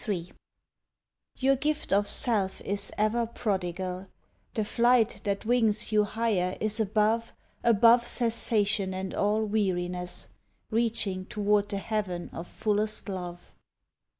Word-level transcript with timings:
XXIII 0.03 0.31
Your 1.35 1.55
gift 1.55 1.93
of 1.93 2.07
self 2.07 2.59
is 2.61 2.91
ever 2.97 3.27
prodigal; 3.27 4.07
The 4.55 4.63
flight 4.63 5.21
that 5.25 5.45
wings 5.45 5.91
you 5.91 6.05
higher 6.05 6.57
is 6.59 6.79
above, 6.79 7.33
Above 7.63 8.03
cessation 8.07 8.95
and 8.95 9.13
all 9.13 9.45
weariness, 9.45 10.29
Reaching 10.71 11.25
toward 11.27 11.69
the 11.69 11.77
heaven 11.77 12.31
of 12.33 12.47
fullest 12.47 13.09
love. 13.09 13.53